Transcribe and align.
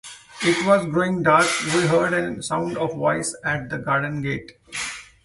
It 0.41 0.65
was 0.65 0.87
growing 0.87 1.21
dark— 1.21 1.45
we 1.75 1.85
heard 1.85 2.13
a 2.15 2.41
sound 2.41 2.75
of 2.75 2.95
voices 2.95 3.37
at 3.45 3.69
the 3.69 3.77
garden-gate. 3.77 4.53